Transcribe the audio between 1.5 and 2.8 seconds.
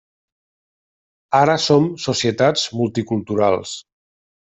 som societats